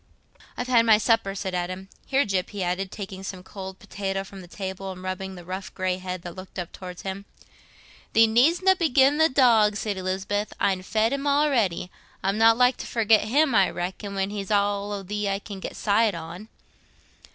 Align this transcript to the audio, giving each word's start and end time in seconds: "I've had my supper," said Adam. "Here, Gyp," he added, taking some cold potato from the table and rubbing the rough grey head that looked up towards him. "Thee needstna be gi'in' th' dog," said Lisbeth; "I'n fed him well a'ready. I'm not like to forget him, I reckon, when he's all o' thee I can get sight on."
"I've 0.57 0.65
had 0.65 0.87
my 0.87 0.97
supper," 0.97 1.35
said 1.35 1.53
Adam. 1.53 1.87
"Here, 2.07 2.25
Gyp," 2.25 2.49
he 2.49 2.63
added, 2.63 2.89
taking 2.91 3.21
some 3.21 3.43
cold 3.43 3.77
potato 3.77 4.23
from 4.23 4.41
the 4.41 4.47
table 4.47 4.91
and 4.91 5.03
rubbing 5.03 5.35
the 5.35 5.45
rough 5.45 5.71
grey 5.75 5.97
head 5.99 6.23
that 6.23 6.33
looked 6.33 6.57
up 6.57 6.71
towards 6.71 7.03
him. 7.03 7.25
"Thee 8.13 8.25
needstna 8.25 8.75
be 8.79 8.89
gi'in' 8.89 9.19
th' 9.19 9.31
dog," 9.35 9.75
said 9.75 9.97
Lisbeth; 9.97 10.53
"I'n 10.59 10.81
fed 10.81 11.13
him 11.13 11.25
well 11.25 11.43
a'ready. 11.43 11.91
I'm 12.23 12.39
not 12.39 12.57
like 12.57 12.77
to 12.77 12.87
forget 12.87 13.25
him, 13.25 13.53
I 13.53 13.69
reckon, 13.69 14.15
when 14.15 14.31
he's 14.31 14.49
all 14.49 14.91
o' 14.91 15.03
thee 15.03 15.29
I 15.29 15.37
can 15.37 15.59
get 15.59 15.75
sight 15.75 16.15
on." 16.15 16.47